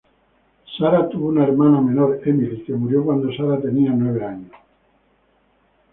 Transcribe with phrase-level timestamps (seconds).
[0.75, 4.51] Sara tuvo una hermana menor, Emily, que murió cuando Sara tenía nueve años.